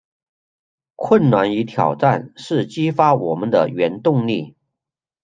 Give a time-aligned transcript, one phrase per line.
[0.95, 4.55] 困难与挑战是激发我们的原动力